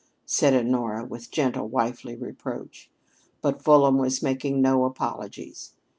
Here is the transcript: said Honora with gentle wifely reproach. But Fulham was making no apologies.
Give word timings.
said 0.25 0.55
Honora 0.55 1.05
with 1.05 1.29
gentle 1.29 1.67
wifely 1.67 2.15
reproach. 2.15 2.89
But 3.39 3.61
Fulham 3.61 3.99
was 3.99 4.23
making 4.23 4.59
no 4.59 4.85
apologies. 4.85 5.73